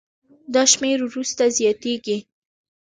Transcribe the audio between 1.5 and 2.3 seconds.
زیاتېږي.